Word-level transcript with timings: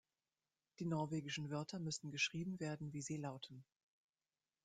Die 0.79 0.87
norwegischen 0.87 1.51
Wörter 1.51 1.77
müssen 1.77 2.09
geschrieben 2.09 2.59
werden 2.59 2.91
wie 2.91 3.03
sie 3.03 3.17
lauten. 3.17 3.63